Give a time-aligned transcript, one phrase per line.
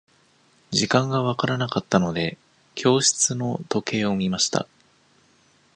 [0.71, 2.39] 時間が分からなかったので、
[2.73, 4.67] 教室の時計を見ました。